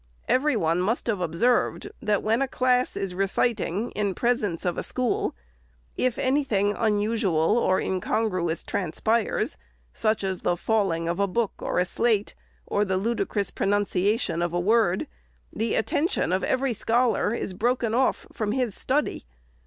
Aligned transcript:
Every 0.27 0.55
one 0.55 0.81
must 0.81 1.05
have 1.05 1.21
observed, 1.21 1.91
that 2.01 2.23
when 2.23 2.41
a 2.41 2.47
class 2.47 2.97
is 2.97 3.13
reciting 3.13 3.91
in 3.91 4.15
presence 4.15 4.65
of 4.65 4.75
a 4.75 4.81
school, 4.81 5.35
if 5.95 6.17
any 6.17 6.43
thing 6.43 6.71
unusual 6.75 7.55
or 7.59 7.79
incongruous 7.79 8.63
transpires, 8.63 9.57
such 9.93 10.23
as 10.23 10.41
the 10.41 10.57
falling 10.57 11.07
of 11.07 11.19
a 11.19 11.27
book 11.27 11.53
or 11.61 11.85
slate, 11.85 12.33
or 12.65 12.83
the 12.83 12.97
ludicrous 12.97 13.51
pronunciation 13.51 14.41
of 14.41 14.53
a 14.53 14.59
word, 14.59 15.05
the 15.53 15.75
attention 15.75 16.33
of 16.33 16.43
every 16.43 16.73
scholar 16.73 17.31
is 17.31 17.53
broken 17.53 17.93
off 17.93 18.25
from 18.33 18.53
his 18.53 18.73
study. 18.73 19.23